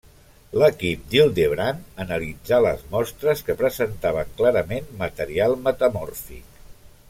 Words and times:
L'equip 0.61 1.03
d'Hildebrand 1.11 1.83
analitzà 2.05 2.59
les 2.67 2.81
mostres, 2.95 3.45
que 3.51 3.57
presentaven 3.61 4.35
clarament 4.41 4.91
material 5.05 5.55
metamòrfic. 5.69 6.61